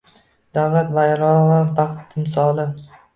Davlat 0.57 0.87
bayrog‘i– 0.95 1.57
baxt 1.81 2.09
timsoli 2.15 2.67